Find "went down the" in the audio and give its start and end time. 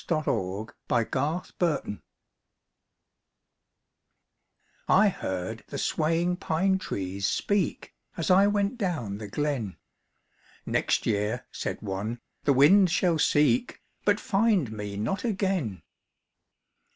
8.47-9.27